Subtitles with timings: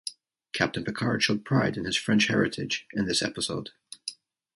[0.51, 3.69] Captain Picard showed pride in his French heritage in this episode.